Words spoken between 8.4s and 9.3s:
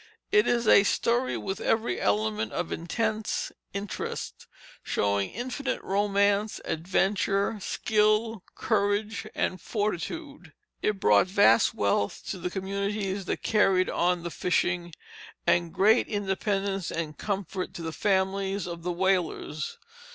courage,